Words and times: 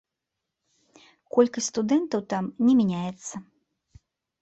Колькасць 1.37 1.69
студэнтаў 1.73 2.21
там 2.35 2.43
не 2.65 2.73
мяняецца. 2.83 3.33